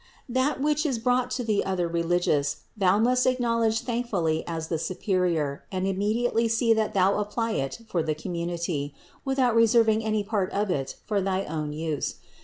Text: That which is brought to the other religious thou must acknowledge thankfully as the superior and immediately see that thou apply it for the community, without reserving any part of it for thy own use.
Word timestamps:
That 0.27 0.59
which 0.59 0.83
is 0.83 0.97
brought 0.97 1.29
to 1.37 1.43
the 1.43 1.63
other 1.63 1.87
religious 1.87 2.61
thou 2.75 2.97
must 2.97 3.27
acknowledge 3.27 3.81
thankfully 3.81 4.43
as 4.47 4.67
the 4.67 4.79
superior 4.79 5.63
and 5.71 5.85
immediately 5.85 6.47
see 6.47 6.73
that 6.73 6.95
thou 6.95 7.19
apply 7.19 7.51
it 7.51 7.81
for 7.87 8.01
the 8.01 8.15
community, 8.15 8.95
without 9.23 9.53
reserving 9.53 10.03
any 10.03 10.23
part 10.23 10.51
of 10.53 10.71
it 10.71 10.95
for 11.05 11.21
thy 11.21 11.45
own 11.45 11.71
use. 11.71 12.15